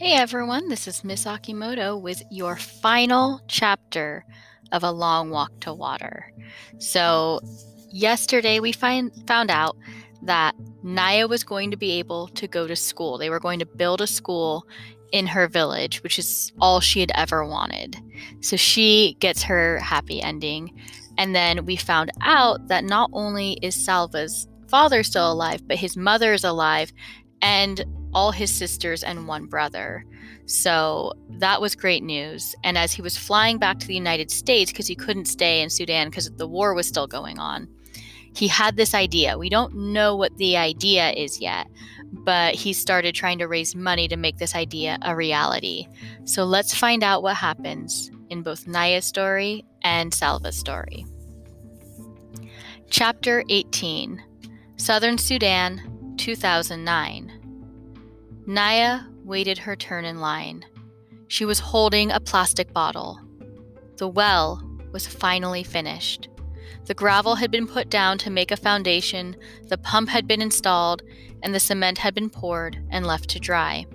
Hey 0.00 0.14
everyone, 0.14 0.70
this 0.70 0.88
is 0.88 1.04
Miss 1.04 1.26
Akimoto 1.26 2.00
with 2.00 2.22
your 2.30 2.56
final 2.56 3.42
chapter 3.48 4.24
of 4.72 4.82
A 4.82 4.90
Long 4.90 5.28
Walk 5.28 5.52
to 5.60 5.74
Water. 5.74 6.32
So, 6.78 7.40
yesterday 7.90 8.60
we 8.60 8.72
find, 8.72 9.12
found 9.26 9.50
out 9.50 9.76
that 10.22 10.54
Nya 10.82 11.28
was 11.28 11.44
going 11.44 11.70
to 11.70 11.76
be 11.76 11.98
able 11.98 12.28
to 12.28 12.48
go 12.48 12.66
to 12.66 12.74
school. 12.74 13.18
They 13.18 13.28
were 13.28 13.38
going 13.38 13.58
to 13.58 13.66
build 13.66 14.00
a 14.00 14.06
school 14.06 14.66
in 15.12 15.26
her 15.26 15.46
village, 15.46 16.02
which 16.02 16.18
is 16.18 16.50
all 16.62 16.80
she 16.80 17.00
had 17.00 17.12
ever 17.14 17.44
wanted. 17.44 17.98
So, 18.40 18.56
she 18.56 19.18
gets 19.20 19.42
her 19.42 19.80
happy 19.80 20.22
ending. 20.22 20.80
And 21.18 21.36
then 21.36 21.66
we 21.66 21.76
found 21.76 22.10
out 22.22 22.68
that 22.68 22.84
not 22.84 23.10
only 23.12 23.58
is 23.60 23.74
Salva's 23.74 24.48
father 24.66 25.02
still 25.02 25.30
alive, 25.30 25.60
but 25.68 25.76
his 25.76 25.94
mother 25.94 26.32
is 26.32 26.42
alive. 26.42 26.90
And 27.42 27.84
all 28.12 28.32
his 28.32 28.52
sisters 28.52 29.02
and 29.02 29.26
one 29.26 29.46
brother. 29.46 30.04
So 30.46 31.12
that 31.38 31.60
was 31.60 31.74
great 31.74 32.02
news. 32.02 32.54
And 32.64 32.76
as 32.76 32.92
he 32.92 33.02
was 33.02 33.16
flying 33.16 33.58
back 33.58 33.78
to 33.78 33.86
the 33.86 33.94
United 33.94 34.30
States, 34.30 34.72
because 34.72 34.86
he 34.86 34.94
couldn't 34.94 35.26
stay 35.26 35.62
in 35.62 35.70
Sudan 35.70 36.08
because 36.08 36.30
the 36.30 36.48
war 36.48 36.74
was 36.74 36.88
still 36.88 37.06
going 37.06 37.38
on, 37.38 37.68
he 38.34 38.48
had 38.48 38.76
this 38.76 38.94
idea. 38.94 39.38
We 39.38 39.48
don't 39.48 39.74
know 39.74 40.16
what 40.16 40.36
the 40.36 40.56
idea 40.56 41.10
is 41.10 41.40
yet, 41.40 41.66
but 42.12 42.54
he 42.54 42.72
started 42.72 43.14
trying 43.14 43.38
to 43.38 43.46
raise 43.46 43.74
money 43.74 44.08
to 44.08 44.16
make 44.16 44.38
this 44.38 44.54
idea 44.54 44.98
a 45.02 45.14
reality. 45.14 45.86
So 46.24 46.44
let's 46.44 46.74
find 46.74 47.02
out 47.02 47.22
what 47.22 47.36
happens 47.36 48.10
in 48.28 48.42
both 48.42 48.66
Nya's 48.66 49.04
story 49.04 49.64
and 49.82 50.12
Salva's 50.12 50.56
story. 50.56 51.06
Chapter 52.88 53.44
18 53.48 54.22
Southern 54.76 55.18
Sudan, 55.18 56.14
2009. 56.16 57.29
Nya 58.50 59.06
waited 59.24 59.58
her 59.58 59.76
turn 59.76 60.04
in 60.04 60.18
line. 60.18 60.64
She 61.28 61.44
was 61.44 61.60
holding 61.60 62.10
a 62.10 62.18
plastic 62.18 62.72
bottle. 62.72 63.20
The 63.96 64.08
well 64.08 64.60
was 64.90 65.06
finally 65.06 65.62
finished. 65.62 66.28
The 66.86 66.94
gravel 66.94 67.36
had 67.36 67.52
been 67.52 67.68
put 67.68 67.90
down 67.90 68.18
to 68.18 68.30
make 68.30 68.50
a 68.50 68.56
foundation, 68.56 69.36
the 69.68 69.78
pump 69.78 70.08
had 70.08 70.26
been 70.26 70.42
installed, 70.42 71.02
and 71.44 71.54
the 71.54 71.60
cement 71.60 71.98
had 71.98 72.12
been 72.12 72.28
poured 72.28 72.76
and 72.90 73.06
left 73.06 73.30
to 73.30 73.38
dry. 73.38 73.86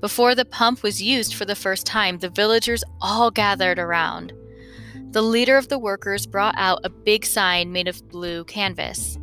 Before 0.00 0.34
the 0.34 0.44
pump 0.44 0.82
was 0.82 1.02
used 1.02 1.34
for 1.34 1.46
the 1.46 1.54
first 1.54 1.86
time, 1.86 2.18
the 2.18 2.28
villagers 2.28 2.84
all 3.00 3.30
gathered 3.30 3.78
around. 3.78 4.34
The 5.12 5.22
leader 5.22 5.56
of 5.56 5.68
the 5.68 5.78
workers 5.78 6.26
brought 6.26 6.56
out 6.58 6.84
a 6.84 6.90
big 6.90 7.24
sign 7.24 7.72
made 7.72 7.88
of 7.88 8.06
blue 8.10 8.44
canvas. 8.44 9.18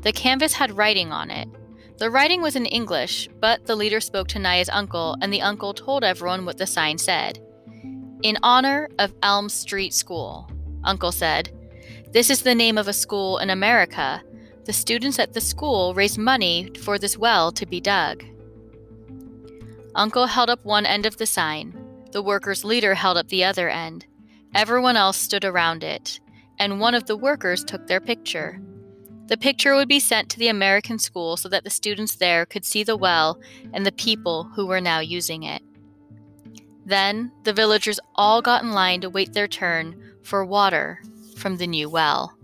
The 0.00 0.12
canvas 0.12 0.54
had 0.54 0.74
writing 0.74 1.12
on 1.12 1.30
it. 1.30 1.50
The 1.96 2.10
writing 2.10 2.42
was 2.42 2.56
in 2.56 2.66
English, 2.66 3.28
but 3.40 3.66
the 3.66 3.76
leader 3.76 4.00
spoke 4.00 4.26
to 4.28 4.40
Nya's 4.40 4.68
uncle, 4.68 5.16
and 5.20 5.32
the 5.32 5.42
uncle 5.42 5.72
told 5.72 6.02
everyone 6.02 6.44
what 6.44 6.58
the 6.58 6.66
sign 6.66 6.98
said. 6.98 7.38
In 8.22 8.36
honor 8.42 8.88
of 8.98 9.14
Elm 9.22 9.48
Street 9.48 9.94
School, 9.94 10.50
Uncle 10.82 11.12
said, 11.12 11.50
This 12.10 12.30
is 12.30 12.42
the 12.42 12.54
name 12.54 12.78
of 12.78 12.88
a 12.88 12.92
school 12.92 13.38
in 13.38 13.48
America. 13.48 14.22
The 14.64 14.72
students 14.72 15.18
at 15.18 15.34
the 15.34 15.40
school 15.40 15.94
raise 15.94 16.18
money 16.18 16.70
for 16.80 16.98
this 16.98 17.16
well 17.16 17.52
to 17.52 17.66
be 17.66 17.80
dug. 17.80 18.24
Uncle 19.94 20.26
held 20.26 20.50
up 20.50 20.64
one 20.64 20.86
end 20.86 21.06
of 21.06 21.18
the 21.18 21.26
sign. 21.26 21.78
The 22.10 22.22
workers' 22.22 22.64
leader 22.64 22.94
held 22.94 23.16
up 23.16 23.28
the 23.28 23.44
other 23.44 23.68
end. 23.68 24.06
Everyone 24.54 24.96
else 24.96 25.16
stood 25.16 25.44
around 25.44 25.84
it, 25.84 26.18
and 26.58 26.80
one 26.80 26.94
of 26.94 27.06
the 27.06 27.16
workers 27.16 27.62
took 27.62 27.86
their 27.86 28.00
picture. 28.00 28.60
The 29.26 29.36
picture 29.38 29.74
would 29.74 29.88
be 29.88 30.00
sent 30.00 30.28
to 30.30 30.38
the 30.38 30.48
American 30.48 30.98
school 30.98 31.36
so 31.36 31.48
that 31.48 31.64
the 31.64 31.70
students 31.70 32.16
there 32.16 32.44
could 32.44 32.64
see 32.64 32.84
the 32.84 32.96
well 32.96 33.40
and 33.72 33.86
the 33.86 33.92
people 33.92 34.44
who 34.54 34.66
were 34.66 34.80
now 34.80 35.00
using 35.00 35.44
it. 35.44 35.62
Then 36.84 37.32
the 37.44 37.54
villagers 37.54 37.98
all 38.14 38.42
got 38.42 38.62
in 38.62 38.72
line 38.72 39.00
to 39.00 39.10
wait 39.10 39.32
their 39.32 39.48
turn 39.48 40.14
for 40.22 40.44
water 40.44 41.00
from 41.36 41.56
the 41.56 41.66
new 41.66 41.88
well. 41.88 42.36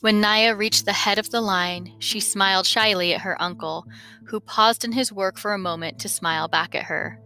When 0.00 0.22
Nya 0.22 0.56
reached 0.56 0.84
the 0.84 0.92
head 0.92 1.18
of 1.18 1.30
the 1.30 1.40
line, 1.40 1.94
she 1.98 2.20
smiled 2.20 2.66
shyly 2.66 3.14
at 3.14 3.22
her 3.22 3.40
uncle, 3.42 3.84
who 4.26 4.38
paused 4.38 4.84
in 4.84 4.92
his 4.92 5.10
work 5.10 5.38
for 5.38 5.54
a 5.54 5.58
moment 5.58 5.98
to 6.00 6.08
smile 6.08 6.46
back 6.46 6.74
at 6.74 6.84
her. 6.84 7.20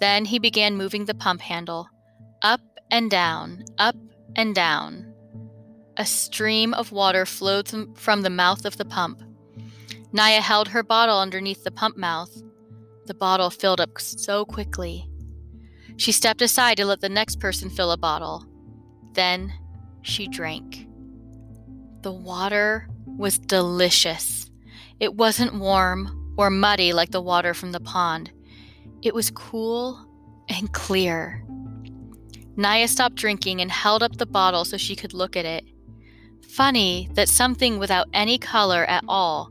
Then 0.00 0.26
he 0.26 0.38
began 0.38 0.76
moving 0.76 1.06
the 1.06 1.14
pump 1.14 1.40
handle 1.40 1.88
up 2.42 2.60
and 2.90 3.10
down, 3.10 3.64
up 3.78 3.96
and 4.36 4.54
down. 4.54 5.07
A 5.98 6.06
stream 6.06 6.74
of 6.74 6.92
water 6.92 7.26
flowed 7.26 7.68
from 7.98 8.22
the 8.22 8.30
mouth 8.30 8.64
of 8.64 8.76
the 8.76 8.84
pump. 8.84 9.20
Nya 10.14 10.38
held 10.38 10.68
her 10.68 10.84
bottle 10.84 11.18
underneath 11.18 11.64
the 11.64 11.72
pump 11.72 11.96
mouth. 11.96 12.30
The 13.06 13.14
bottle 13.14 13.50
filled 13.50 13.80
up 13.80 14.00
so 14.00 14.44
quickly. 14.44 15.08
She 15.96 16.12
stepped 16.12 16.40
aside 16.40 16.76
to 16.76 16.84
let 16.84 17.00
the 17.00 17.08
next 17.08 17.40
person 17.40 17.68
fill 17.68 17.90
a 17.90 17.96
bottle. 17.96 18.46
Then 19.14 19.52
she 20.02 20.28
drank. 20.28 20.86
The 22.02 22.12
water 22.12 22.88
was 23.04 23.40
delicious. 23.40 24.48
It 25.00 25.16
wasn't 25.16 25.54
warm 25.54 26.34
or 26.38 26.48
muddy 26.48 26.92
like 26.92 27.10
the 27.10 27.20
water 27.20 27.54
from 27.54 27.72
the 27.72 27.80
pond. 27.80 28.30
It 29.02 29.14
was 29.14 29.32
cool 29.32 30.06
and 30.48 30.72
clear. 30.72 31.44
Nya 32.56 32.88
stopped 32.88 33.16
drinking 33.16 33.60
and 33.60 33.70
held 33.72 34.04
up 34.04 34.16
the 34.16 34.26
bottle 34.26 34.64
so 34.64 34.76
she 34.76 34.94
could 34.94 35.12
look 35.12 35.36
at 35.36 35.44
it. 35.44 35.64
Funny 36.48 37.08
that 37.12 37.28
something 37.28 37.78
without 37.78 38.08
any 38.12 38.38
color 38.38 38.84
at 38.86 39.04
all 39.06 39.50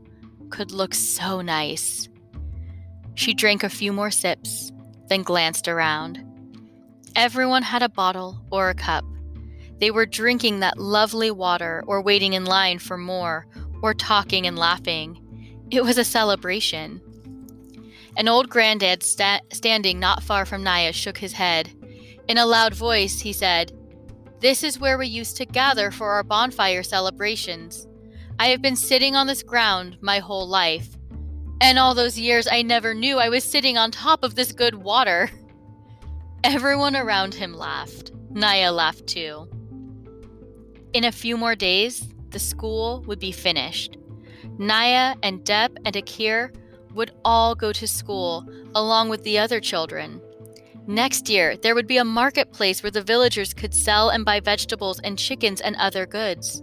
could 0.50 0.72
look 0.72 0.94
so 0.94 1.40
nice. 1.40 2.08
She 3.14 3.34
drank 3.34 3.62
a 3.62 3.68
few 3.68 3.92
more 3.92 4.10
sips, 4.10 4.72
then 5.08 5.22
glanced 5.22 5.68
around. 5.68 6.24
Everyone 7.16 7.62
had 7.62 7.82
a 7.82 7.88
bottle 7.88 8.40
or 8.50 8.68
a 8.68 8.74
cup. 8.74 9.04
They 9.78 9.90
were 9.90 10.06
drinking 10.06 10.60
that 10.60 10.78
lovely 10.78 11.30
water 11.30 11.84
or 11.86 12.02
waiting 12.02 12.32
in 12.32 12.44
line 12.44 12.78
for 12.78 12.98
more 12.98 13.46
or 13.82 13.94
talking 13.94 14.46
and 14.46 14.58
laughing. 14.58 15.56
It 15.70 15.84
was 15.84 15.98
a 15.98 16.04
celebration. 16.04 17.00
An 18.16 18.26
old 18.28 18.48
granddad 18.48 19.02
sta- 19.02 19.40
standing 19.52 20.00
not 20.00 20.22
far 20.22 20.44
from 20.44 20.64
Nya 20.64 20.92
shook 20.92 21.18
his 21.18 21.34
head. 21.34 21.70
In 22.26 22.38
a 22.38 22.46
loud 22.46 22.74
voice, 22.74 23.20
he 23.20 23.32
said, 23.32 23.72
this 24.40 24.62
is 24.62 24.78
where 24.78 24.98
we 24.98 25.06
used 25.06 25.36
to 25.38 25.44
gather 25.44 25.90
for 25.90 26.10
our 26.12 26.22
bonfire 26.22 26.82
celebrations. 26.82 27.86
I 28.38 28.48
have 28.48 28.62
been 28.62 28.76
sitting 28.76 29.16
on 29.16 29.26
this 29.26 29.42
ground 29.42 29.98
my 30.00 30.20
whole 30.20 30.46
life. 30.46 30.88
And 31.60 31.78
all 31.78 31.94
those 31.94 32.18
years 32.18 32.46
I 32.50 32.62
never 32.62 32.94
knew 32.94 33.18
I 33.18 33.30
was 33.30 33.42
sitting 33.42 33.76
on 33.76 33.90
top 33.90 34.22
of 34.22 34.36
this 34.36 34.52
good 34.52 34.76
water. 34.76 35.28
Everyone 36.44 36.94
around 36.94 37.34
him 37.34 37.52
laughed. 37.52 38.12
Nya 38.32 38.74
laughed 38.74 39.08
too. 39.08 39.48
In 40.92 41.04
a 41.04 41.12
few 41.12 41.36
more 41.36 41.56
days, 41.56 42.06
the 42.30 42.38
school 42.38 43.02
would 43.08 43.18
be 43.18 43.32
finished. 43.32 43.98
Nya 44.58 45.16
and 45.22 45.44
Dep 45.44 45.72
and 45.84 45.96
Akeer 45.96 46.54
would 46.94 47.10
all 47.24 47.56
go 47.56 47.72
to 47.72 47.86
school 47.88 48.48
along 48.74 49.08
with 49.08 49.24
the 49.24 49.38
other 49.38 49.58
children. 49.60 50.20
Next 50.88 51.28
year, 51.28 51.54
there 51.54 51.74
would 51.74 51.86
be 51.86 51.98
a 51.98 52.04
marketplace 52.04 52.82
where 52.82 52.90
the 52.90 53.02
villagers 53.02 53.52
could 53.52 53.74
sell 53.74 54.08
and 54.08 54.24
buy 54.24 54.40
vegetables 54.40 54.98
and 55.00 55.18
chickens 55.18 55.60
and 55.60 55.76
other 55.76 56.06
goods. 56.06 56.62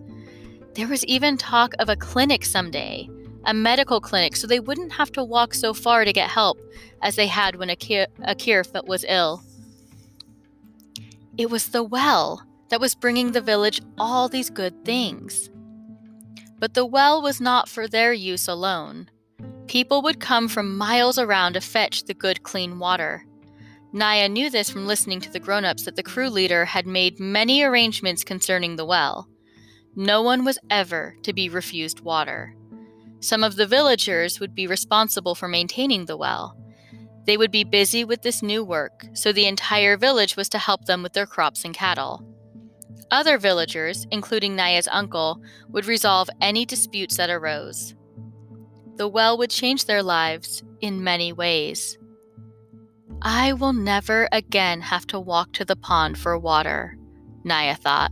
There 0.73 0.87
was 0.87 1.05
even 1.05 1.37
talk 1.37 1.75
of 1.77 1.89
a 1.89 1.95
clinic 1.95 2.43
someday, 2.43 3.07
a 3.45 3.53
medical 3.53 4.01
clinic, 4.01 4.35
so 4.35 4.47
they 4.47 4.59
wouldn't 4.59 4.93
have 4.93 5.11
to 5.11 5.23
walk 5.23 5.53
so 5.53 5.75
far 5.75 6.03
to 6.03 6.11
get 6.11 6.31
help 6.31 6.57
as 7.03 7.15
they 7.15 7.27
had 7.27 7.57
when 7.57 7.69
Akeer, 7.69 8.87
was 8.87 9.05
ill. 9.07 9.43
It 11.37 11.51
was 11.51 11.67
the 11.67 11.83
well 11.83 12.43
that 12.69 12.81
was 12.81 12.95
bringing 12.95 13.31
the 13.31 13.41
village 13.41 13.79
all 13.99 14.27
these 14.27 14.49
good 14.49 14.83
things. 14.83 15.51
But 16.57 16.73
the 16.73 16.85
well 16.85 17.21
was 17.21 17.39
not 17.39 17.69
for 17.69 17.87
their 17.87 18.11
use 18.11 18.47
alone. 18.47 19.07
People 19.67 20.01
would 20.01 20.19
come 20.19 20.47
from 20.47 20.75
miles 20.75 21.19
around 21.19 21.53
to 21.53 21.61
fetch 21.61 22.05
the 22.05 22.15
good, 22.15 22.41
clean 22.41 22.79
water. 22.79 23.23
Nya 23.95 24.29
knew 24.29 24.49
this 24.49 24.69
from 24.69 24.85
listening 24.85 25.21
to 25.21 25.31
the 25.31 25.39
grown 25.39 25.63
ups 25.63 25.85
that 25.85 25.95
the 25.95 26.03
crew 26.03 26.29
leader 26.29 26.65
had 26.65 26.85
made 26.85 27.17
many 27.17 27.63
arrangements 27.63 28.25
concerning 28.25 28.75
the 28.75 28.83
well. 28.83 29.29
No 29.95 30.21
one 30.21 30.43
was 30.43 30.59
ever 30.69 31.15
to 31.23 31.31
be 31.31 31.47
refused 31.47 32.01
water. 32.01 32.53
Some 33.21 33.41
of 33.41 33.55
the 33.55 33.65
villagers 33.65 34.41
would 34.41 34.53
be 34.53 34.67
responsible 34.67 35.33
for 35.33 35.47
maintaining 35.47 36.05
the 36.05 36.17
well. 36.17 36.57
They 37.25 37.37
would 37.37 37.51
be 37.51 37.63
busy 37.63 38.03
with 38.03 38.21
this 38.21 38.43
new 38.43 38.65
work, 38.65 39.05
so 39.13 39.31
the 39.31 39.47
entire 39.47 39.95
village 39.95 40.35
was 40.35 40.49
to 40.49 40.57
help 40.57 40.85
them 40.85 41.01
with 41.01 41.13
their 41.13 41.25
crops 41.25 41.63
and 41.63 41.73
cattle. 41.73 42.21
Other 43.11 43.37
villagers, 43.37 44.05
including 44.11 44.57
Nya's 44.57 44.89
uncle, 44.91 45.41
would 45.69 45.85
resolve 45.85 46.29
any 46.41 46.65
disputes 46.65 47.15
that 47.15 47.29
arose. 47.29 47.95
The 48.97 49.07
well 49.07 49.37
would 49.37 49.51
change 49.51 49.85
their 49.85 50.03
lives 50.03 50.63
in 50.81 51.01
many 51.01 51.31
ways. 51.31 51.97
I 53.27 53.53
will 53.53 53.73
never 53.73 54.29
again 54.31 54.81
have 54.81 55.07
to 55.07 55.19
walk 55.19 55.51
to 55.53 55.65
the 55.65 55.75
pond 55.75 56.15
for 56.15 56.37
water, 56.37 56.95
Nya 57.43 57.75
thought. 57.75 58.11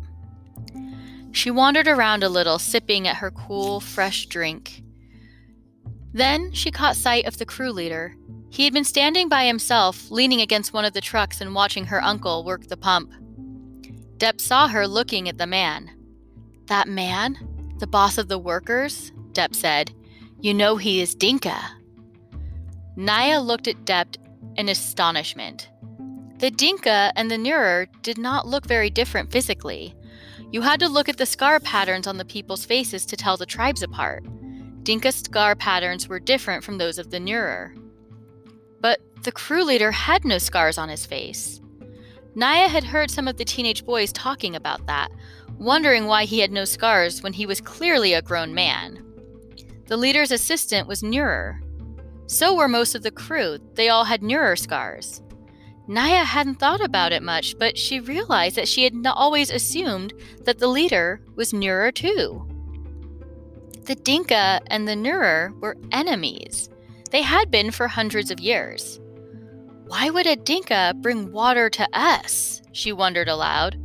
She 1.31 1.51
wandered 1.51 1.87
around 1.87 2.23
a 2.23 2.29
little, 2.29 2.57
sipping 2.57 3.07
at 3.07 3.17
her 3.17 3.29
cool, 3.29 3.79
fresh 3.79 4.25
drink. 4.25 4.81
Then 6.13 6.51
she 6.51 6.71
caught 6.71 6.95
sight 6.95 7.27
of 7.27 7.37
the 7.37 7.45
crew 7.45 7.71
leader. 7.71 8.15
He 8.49 8.63
had 8.63 8.73
been 8.73 8.83
standing 8.83 9.29
by 9.29 9.45
himself, 9.45 10.09
leaning 10.09 10.41
against 10.41 10.73
one 10.73 10.83
of 10.83 10.93
the 10.93 11.01
trucks 11.01 11.41
and 11.41 11.53
watching 11.53 11.85
her 11.85 12.03
uncle 12.03 12.43
work 12.43 12.65
the 12.65 12.77
pump. 12.77 13.13
Dep 14.17 14.41
saw 14.41 14.67
her 14.67 14.87
looking 14.87 15.29
at 15.29 15.37
the 15.37 15.45
man. 15.45 15.91
That 16.65 16.87
man? 16.87 17.75
The 17.77 17.87
boss 17.87 18.17
of 18.17 18.29
the 18.29 18.39
workers? 18.39 19.11
Dep 19.33 19.53
said. 19.53 19.93
You 20.39 20.55
know 20.55 20.77
he 20.77 21.01
is 21.01 21.13
Dinka. 21.13 21.59
Nya 22.97 23.45
looked 23.45 23.67
at 23.67 23.85
Dep 23.85 24.17
in 24.55 24.69
astonishment. 24.69 25.69
The 26.39 26.51
Dinka 26.51 27.13
and 27.15 27.31
the 27.31 27.37
Nuer 27.37 27.87
did 28.01 28.17
not 28.17 28.47
look 28.47 28.65
very 28.65 28.89
different 28.89 29.31
physically. 29.31 29.95
You 30.51 30.61
had 30.61 30.79
to 30.81 30.89
look 30.89 31.07
at 31.07 31.17
the 31.17 31.25
scar 31.25 31.59
patterns 31.59 32.05
on 32.05 32.17
the 32.17 32.25
people's 32.25 32.65
faces 32.65 33.05
to 33.07 33.15
tell 33.15 33.37
the 33.37 33.45
tribes 33.45 33.81
apart. 33.81 34.23
Dinka 34.83 35.13
scar 35.13 35.55
patterns 35.55 36.07
were 36.07 36.19
different 36.19 36.63
from 36.63 36.77
those 36.77 36.97
of 36.97 37.09
the 37.09 37.19
Nuer. 37.19 37.73
But 38.81 38.99
the 39.23 39.31
crew 39.31 39.63
leader 39.63 39.91
had 39.91 40.25
no 40.25 40.37
scars 40.37 40.77
on 40.77 40.89
his 40.89 41.05
face. 41.05 41.61
Nya 42.35 42.67
had 42.67 42.83
heard 42.83 43.09
some 43.09 43.27
of 43.27 43.37
the 43.37 43.45
teenage 43.45 43.85
boys 43.85 44.11
talking 44.11 44.55
about 44.55 44.85
that, 44.87 45.09
wondering 45.57 46.07
why 46.07 46.25
he 46.25 46.39
had 46.39 46.51
no 46.51 46.65
scars 46.65 47.23
when 47.23 47.33
he 47.33 47.45
was 47.45 47.61
clearly 47.61 48.13
a 48.13 48.21
grown 48.21 48.53
man. 48.53 48.99
The 49.87 49.97
leader's 49.97 50.31
assistant 50.31 50.87
was 50.87 51.01
Nuer. 51.01 51.62
So 52.27 52.55
were 52.55 52.67
most 52.67 52.95
of 52.95 53.03
the 53.03 53.11
crew, 53.11 53.57
they 53.75 53.89
all 53.89 54.05
had 54.05 54.21
Nuer 54.21 54.57
scars. 54.57 55.21
Nya 55.87 56.23
hadn't 56.23 56.55
thought 56.55 56.81
about 56.81 57.11
it 57.11 57.21
much, 57.21 57.57
but 57.59 57.77
she 57.77 57.99
realized 57.99 58.55
that 58.55 58.69
she 58.69 58.83
had 58.83 58.95
always 59.05 59.51
assumed 59.51 60.13
that 60.45 60.59
the 60.59 60.67
leader 60.67 61.21
was 61.35 61.51
Nuer 61.51 61.93
too. 61.93 62.47
The 63.85 63.95
Dinka 63.95 64.61
and 64.67 64.87
the 64.87 64.95
Nuer 64.95 65.51
were 65.59 65.77
enemies. 65.91 66.69
They 67.11 67.21
had 67.21 67.51
been 67.51 67.69
for 67.69 67.87
hundreds 67.89 68.31
of 68.31 68.39
years. 68.39 69.01
Why 69.87 70.09
would 70.09 70.25
a 70.25 70.37
Dinka 70.37 70.95
bring 71.01 71.33
water 71.33 71.69
to 71.71 71.87
us? 71.91 72.61
She 72.71 72.93
wondered 72.93 73.27
aloud. 73.27 73.77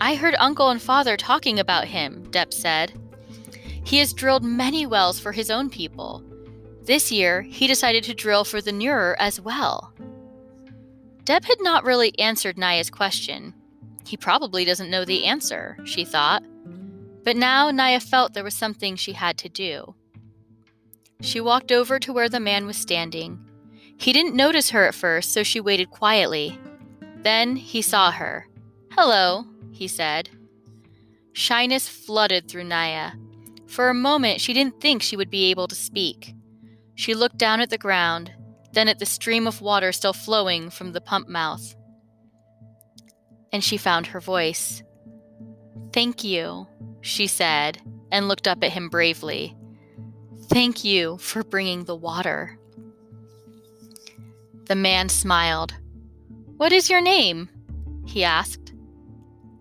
I 0.00 0.14
heard 0.14 0.36
Uncle 0.38 0.70
and 0.70 0.80
Father 0.80 1.16
talking 1.16 1.58
about 1.58 1.86
him, 1.86 2.30
Dep 2.30 2.52
said. 2.52 2.92
He 3.84 3.98
has 3.98 4.12
drilled 4.12 4.44
many 4.44 4.86
wells 4.86 5.18
for 5.18 5.32
his 5.32 5.50
own 5.50 5.68
people. 5.68 6.24
This 6.84 7.12
year, 7.12 7.42
he 7.42 7.66
decided 7.66 8.02
to 8.04 8.14
drill 8.14 8.44
for 8.44 8.60
the 8.60 8.72
Nuer 8.72 9.14
as 9.18 9.40
well. 9.40 9.92
Dep 11.24 11.44
had 11.44 11.58
not 11.60 11.84
really 11.84 12.18
answered 12.18 12.56
Nya's 12.56 12.90
question. 12.90 13.54
He 14.04 14.16
probably 14.16 14.64
doesn't 14.64 14.90
know 14.90 15.04
the 15.04 15.24
answer, 15.24 15.78
she 15.84 16.04
thought. 16.04 16.42
But 17.24 17.36
now 17.36 17.70
Nya 17.70 18.02
felt 18.02 18.34
there 18.34 18.42
was 18.42 18.54
something 18.54 18.96
she 18.96 19.12
had 19.12 19.38
to 19.38 19.48
do. 19.48 19.94
She 21.20 21.40
walked 21.40 21.70
over 21.70 22.00
to 22.00 22.12
where 22.12 22.28
the 22.28 22.40
man 22.40 22.66
was 22.66 22.76
standing. 22.76 23.38
He 23.96 24.12
didn't 24.12 24.34
notice 24.34 24.70
her 24.70 24.84
at 24.84 24.94
first, 24.96 25.32
so 25.32 25.44
she 25.44 25.60
waited 25.60 25.90
quietly. 25.90 26.58
Then 27.18 27.54
he 27.54 27.80
saw 27.80 28.10
her. 28.10 28.48
Hello, 28.90 29.46
he 29.70 29.86
said. 29.86 30.30
Shyness 31.32 31.86
flooded 31.88 32.48
through 32.48 32.64
Nya. 32.64 33.12
For 33.66 33.88
a 33.88 33.94
moment, 33.94 34.40
she 34.40 34.52
didn't 34.52 34.80
think 34.80 35.00
she 35.00 35.16
would 35.16 35.30
be 35.30 35.48
able 35.50 35.68
to 35.68 35.76
speak. 35.76 36.34
She 36.94 37.14
looked 37.14 37.38
down 37.38 37.60
at 37.60 37.70
the 37.70 37.78
ground, 37.78 38.32
then 38.72 38.88
at 38.88 38.98
the 38.98 39.06
stream 39.06 39.46
of 39.46 39.60
water 39.60 39.92
still 39.92 40.12
flowing 40.12 40.70
from 40.70 40.92
the 40.92 41.00
pump 41.00 41.28
mouth. 41.28 41.74
And 43.52 43.62
she 43.62 43.76
found 43.76 44.08
her 44.08 44.20
voice. 44.20 44.82
Thank 45.92 46.24
you, 46.24 46.66
she 47.00 47.26
said, 47.26 47.78
and 48.10 48.28
looked 48.28 48.48
up 48.48 48.62
at 48.62 48.72
him 48.72 48.88
bravely. 48.88 49.56
Thank 50.48 50.84
you 50.84 51.18
for 51.18 51.42
bringing 51.42 51.84
the 51.84 51.96
water. 51.96 52.58
The 54.66 54.74
man 54.74 55.08
smiled. 55.08 55.74
What 56.56 56.72
is 56.72 56.88
your 56.88 57.00
name? 57.00 57.48
he 58.06 58.24
asked. 58.24 58.72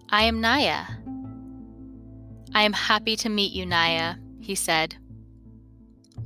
I 0.09 0.23
am 0.23 0.41
Nya. 0.41 0.85
I 2.53 2.63
am 2.63 2.73
happy 2.73 3.15
to 3.17 3.29
meet 3.29 3.53
you, 3.53 3.65
Nya, 3.65 4.17
he 4.41 4.55
said. 4.55 4.95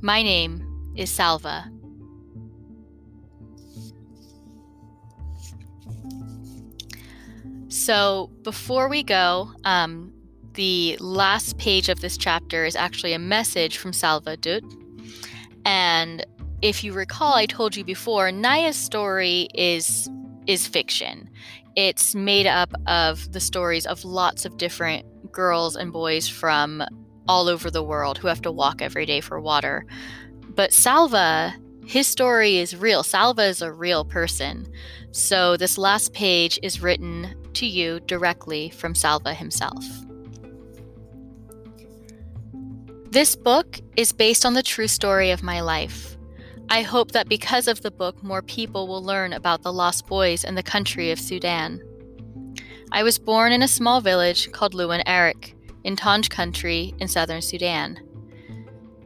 My 0.00 0.22
name 0.22 0.65
is 0.96 1.10
Salva. 1.10 1.70
So, 7.68 8.30
before 8.42 8.88
we 8.88 9.02
go, 9.02 9.52
um, 9.64 10.12
the 10.54 10.96
last 10.98 11.58
page 11.58 11.88
of 11.88 12.00
this 12.00 12.16
chapter 12.16 12.64
is 12.64 12.74
actually 12.74 13.12
a 13.12 13.18
message 13.18 13.76
from 13.76 13.92
Salva 13.92 14.36
Dut. 14.36 14.64
And 15.64 16.24
if 16.62 16.82
you 16.82 16.92
recall, 16.92 17.34
I 17.34 17.46
told 17.46 17.76
you 17.76 17.84
before, 17.84 18.32
Nya's 18.32 18.76
story 18.76 19.48
is 19.54 20.08
is 20.46 20.66
fiction. 20.66 21.28
It's 21.74 22.14
made 22.14 22.46
up 22.46 22.72
of 22.86 23.32
the 23.32 23.40
stories 23.40 23.84
of 23.84 24.04
lots 24.04 24.44
of 24.44 24.56
different 24.56 25.04
girls 25.32 25.76
and 25.76 25.92
boys 25.92 26.28
from 26.28 26.82
all 27.28 27.48
over 27.48 27.70
the 27.70 27.82
world 27.82 28.18
who 28.18 28.28
have 28.28 28.40
to 28.42 28.52
walk 28.52 28.80
every 28.80 29.04
day 29.04 29.20
for 29.20 29.40
water. 29.40 29.84
But 30.56 30.72
Salva, 30.72 31.54
his 31.84 32.06
story 32.06 32.56
is 32.56 32.74
real. 32.74 33.02
Salva 33.02 33.44
is 33.44 33.62
a 33.62 33.70
real 33.70 34.04
person. 34.04 34.66
So 35.12 35.56
this 35.56 35.78
last 35.78 36.12
page 36.14 36.58
is 36.62 36.82
written 36.82 37.34
to 37.54 37.66
you 37.66 38.00
directly 38.00 38.70
from 38.70 38.94
Salva 38.94 39.34
himself. 39.34 39.84
This 43.10 43.36
book 43.36 43.80
is 43.96 44.12
based 44.12 44.44
on 44.44 44.54
the 44.54 44.62
true 44.62 44.88
story 44.88 45.30
of 45.30 45.42
my 45.42 45.60
life. 45.60 46.16
I 46.68 46.82
hope 46.82 47.12
that 47.12 47.28
because 47.28 47.68
of 47.68 47.82
the 47.82 47.90
book, 47.90 48.22
more 48.22 48.42
people 48.42 48.88
will 48.88 49.02
learn 49.02 49.32
about 49.32 49.62
the 49.62 49.72
lost 49.72 50.06
boys 50.06 50.42
in 50.42 50.54
the 50.54 50.62
country 50.62 51.10
of 51.10 51.20
Sudan. 51.20 51.80
I 52.92 53.02
was 53.02 53.18
born 53.18 53.52
in 53.52 53.62
a 53.62 53.68
small 53.68 54.00
village 54.00 54.50
called 54.52 54.74
Loun-Ariik 54.74 55.54
in 55.84 55.96
Tonj 55.96 56.28
country 56.30 56.94
in 56.98 57.08
southern 57.08 57.42
Sudan. 57.42 58.00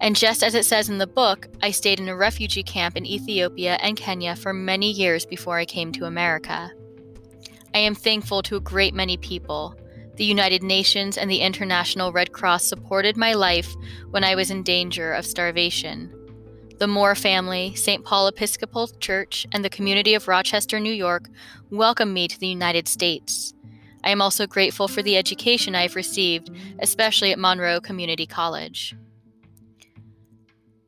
And 0.00 0.16
just 0.16 0.42
as 0.42 0.54
it 0.54 0.64
says 0.64 0.88
in 0.88 0.98
the 0.98 1.06
book, 1.06 1.48
I 1.62 1.70
stayed 1.70 2.00
in 2.00 2.08
a 2.08 2.16
refugee 2.16 2.62
camp 2.62 2.96
in 2.96 3.04
Ethiopia 3.04 3.74
and 3.82 3.96
Kenya 3.96 4.34
for 4.34 4.52
many 4.52 4.90
years 4.90 5.26
before 5.26 5.58
I 5.58 5.66
came 5.66 5.92
to 5.92 6.06
America. 6.06 6.70
I 7.74 7.78
am 7.78 7.94
thankful 7.94 8.42
to 8.42 8.56
a 8.56 8.60
great 8.60 8.94
many 8.94 9.16
people, 9.16 9.76
the 10.16 10.24
United 10.24 10.62
Nations 10.62 11.16
and 11.16 11.30
the 11.30 11.40
International 11.40 12.12
Red 12.12 12.32
Cross 12.32 12.66
supported 12.66 13.16
my 13.16 13.32
life 13.32 13.74
when 14.10 14.24
I 14.24 14.34
was 14.34 14.50
in 14.50 14.62
danger 14.62 15.12
of 15.12 15.24
starvation. 15.24 16.14
The 16.78 16.86
Moore 16.86 17.14
family, 17.14 17.74
St. 17.74 18.04
Paul 18.04 18.26
Episcopal 18.26 18.88
Church, 19.00 19.46
and 19.52 19.64
the 19.64 19.70
community 19.70 20.14
of 20.14 20.28
Rochester, 20.28 20.80
New 20.80 20.92
York 20.92 21.28
welcomed 21.70 22.12
me 22.12 22.26
to 22.26 22.38
the 22.38 22.48
United 22.48 22.88
States. 22.88 23.54
I 24.02 24.10
am 24.10 24.22
also 24.22 24.46
grateful 24.46 24.88
for 24.88 25.02
the 25.02 25.16
education 25.16 25.74
I 25.74 25.82
have 25.82 25.96
received, 25.96 26.50
especially 26.80 27.32
at 27.32 27.38
Monroe 27.38 27.80
Community 27.80 28.26
College. 28.26 28.94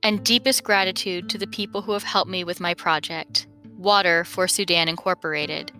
And 0.05 0.25
deepest 0.25 0.65
gratitude 0.65 1.29
to 1.31 1.39
the 1.39 1.47
people 1.47 1.83
who 1.83 1.93
have 1.93 2.03
helped 2.03 2.31
me 2.31 2.43
with 2.43 2.61
my 2.61 2.75
project, 2.75 3.47
Water 3.77 4.25
for 4.25 4.49
Sudan 4.49 4.89
Incorporated 4.89 5.73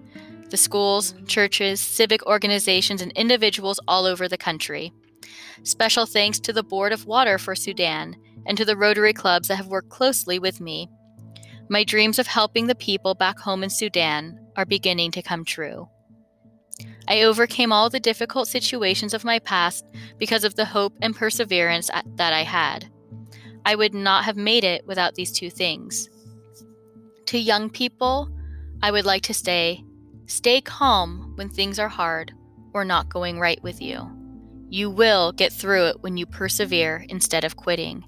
the 0.53 0.57
schools, 0.59 1.15
churches, 1.27 1.81
civic 1.81 2.27
organizations, 2.27 3.01
and 3.01 3.11
individuals 3.13 3.81
all 3.89 4.05
over 4.05 4.29
the 4.29 4.37
country. 4.37 4.93
Special 5.63 6.05
thanks 6.05 6.39
to 6.41 6.53
the 6.53 6.63
Board 6.63 6.93
of 6.93 7.07
Water 7.07 7.39
for 7.39 7.55
Sudan 7.55 8.15
and 8.45 8.59
to 8.59 8.67
the 8.67 8.77
Rotary 8.77 9.15
clubs 9.15 9.49
that 9.49 9.57
have 9.57 9.69
worked 9.69 9.89
closely 9.89 10.39
with 10.39 10.61
me. 10.61 10.91
My 11.71 11.85
dreams 11.85 12.19
of 12.19 12.27
helping 12.27 12.67
the 12.67 12.75
people 12.75 13.15
back 13.15 13.39
home 13.39 13.63
in 13.63 13.71
Sudan 13.71 14.39
are 14.55 14.67
beginning 14.67 15.11
to 15.13 15.23
come 15.23 15.43
true. 15.43 15.89
I 17.09 17.23
overcame 17.23 17.73
all 17.73 17.89
the 17.89 17.99
difficult 17.99 18.47
situations 18.47 19.15
of 19.15 19.25
my 19.25 19.39
past 19.39 19.87
because 20.19 20.45
of 20.45 20.57
the 20.57 20.67
hope 20.67 20.93
and 21.01 21.17
perseverance 21.17 21.89
uh, 21.89 22.03
that 22.17 22.35
I 22.35 22.43
had. 22.43 22.91
I 23.65 23.75
would 23.75 23.95
not 23.95 24.25
have 24.25 24.37
made 24.37 24.65
it 24.65 24.87
without 24.87 25.15
these 25.15 25.33
two 25.33 25.51
things. 25.51 26.09
To 27.27 27.39
young 27.39 27.71
people, 27.71 28.29
I 28.83 28.91
would 28.91 29.05
like 29.05 29.23
to 29.25 29.35
say 29.35 29.85
Stay 30.27 30.63
calm 30.63 31.33
when 31.35 31.51
things 31.51 31.79
are 31.79 31.91
hard 31.91 32.33
or 32.73 32.87
not 32.87 33.11
going 33.11 33.39
right 33.39 33.63
with 33.63 33.83
you. 33.83 34.11
You 34.71 34.89
will 34.89 35.33
get 35.33 35.53
through 35.53 35.89
it 35.89 36.03
when 36.03 36.17
you 36.17 36.25
persevere 36.25 37.05
instead 37.11 37.45
of 37.45 37.57
quitting. 37.57 38.03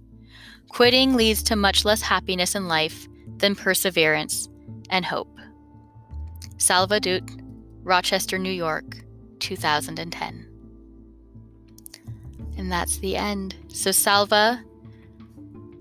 Quitting 0.70 1.16
leads 1.16 1.42
to 1.42 1.54
much 1.54 1.84
less 1.84 2.00
happiness 2.00 2.54
in 2.54 2.66
life 2.66 3.06
than 3.37 3.54
perseverance 3.54 4.49
and 4.88 5.04
hope. 5.04 5.37
Salva 6.56 6.99
Dut, 6.99 7.28
Rochester, 7.82 8.38
New 8.38 8.50
York, 8.50 9.04
2010. 9.40 10.49
And 12.56 12.73
that's 12.73 12.99
the 12.99 13.16
end. 13.16 13.54
So 13.68 13.90
Salva 13.90 14.64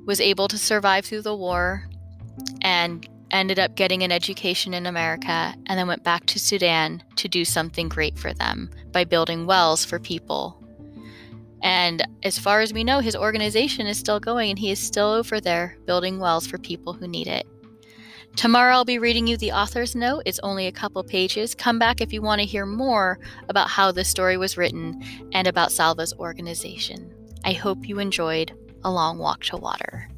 was 0.06 0.22
able 0.22 0.48
to 0.48 0.58
survive 0.58 1.06
through 1.06 1.22
the 1.22 1.36
war 1.36 1.88
and 2.62 3.08
ended 3.32 3.58
up 3.58 3.76
getting 3.76 4.04
an 4.04 4.12
education 4.12 4.74
in 4.74 4.86
America, 4.86 5.56
and 5.66 5.80
then 5.80 5.88
went 5.88 6.04
back 6.04 6.26
to 6.28 6.40
Sudan 6.40 7.04
to 7.16 7.28
do 7.28 7.44
something 7.44 7.90
great 7.90 8.18
for 8.18 8.32
them 8.32 8.70
by 8.92 9.04
building 9.04 9.48
wells 9.48 9.84
for 9.84 10.00
people. 10.00 10.64
And 11.64 12.06
as 12.24 12.38
far 12.38 12.62
as 12.62 12.74
we 12.74 12.84
know, 12.84 13.00
his 13.00 13.16
organization 13.16 13.88
is 13.88 13.98
still 13.98 14.20
going 14.20 14.52
and 14.52 14.60
he 14.60 14.70
is 14.70 14.80
still 14.80 15.08
over 15.08 15.42
there 15.42 15.78
building 15.86 16.20
wells 16.20 16.46
for 16.46 16.58
people 16.58 16.94
who 16.94 17.08
need 17.08 17.28
it. 17.28 17.48
Tomorrow 18.36 18.74
I'll 18.74 18.86
be 18.86 19.00
reading 19.00 19.28
you 19.28 19.38
the 19.38 19.52
author's 19.52 19.96
note. 19.96 20.24
It's 20.26 20.40
only 20.44 20.68
a 20.68 20.72
couple 20.72 21.04
pages. 21.04 21.56
Come 21.56 21.80
back 21.80 22.02
if 22.02 22.12
you 22.12 22.22
want 22.22 22.42
to 22.42 22.48
hear 22.48 22.66
more 22.66 23.20
about 23.48 23.70
how 23.70 23.92
this 23.92 24.10
story 24.10 24.38
was 24.38 24.58
written 24.58 25.02
and 25.34 25.48
about 25.48 25.72
Salva's 25.72 26.14
organization. 26.14 27.14
I 27.46 27.54
hope 27.54 27.88
you 27.88 28.00
enjoyed 28.00 28.52
a 28.84 28.92
long 28.92 29.18
walk 29.18 29.44
to 29.46 29.58
water. 29.58 30.10